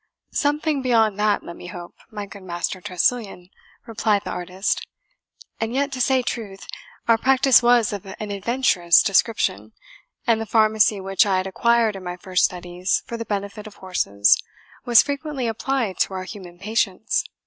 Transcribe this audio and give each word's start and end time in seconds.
"Something 0.33 0.81
beyond 0.81 1.19
that, 1.19 1.43
let 1.43 1.55
me 1.55 1.67
hope, 1.67 1.93
my 2.09 2.25
good 2.25 2.41
Master 2.41 2.81
Tressilian," 2.81 3.51
replied 3.85 4.23
the 4.23 4.31
artist; 4.31 4.87
"and 5.59 5.75
yet 5.75 5.91
to 5.91 6.01
say 6.01 6.23
truth, 6.23 6.65
our 7.07 7.19
practice 7.19 7.61
was 7.61 7.93
of 7.93 8.07
an 8.07 8.31
adventurous 8.31 9.03
description, 9.03 9.73
and 10.25 10.41
the 10.41 10.47
pharmacy 10.47 10.99
which 10.99 11.27
I 11.27 11.37
had 11.37 11.45
acquired 11.45 11.95
in 11.95 12.03
my 12.03 12.17
first 12.17 12.45
studies 12.45 13.03
for 13.05 13.15
the 13.15 13.25
benefit 13.25 13.67
of 13.67 13.75
horses 13.75 14.41
was 14.85 15.03
frequently 15.03 15.45
applied 15.45 15.99
to 15.99 16.15
our 16.15 16.23
human 16.23 16.57
patients. 16.57 17.23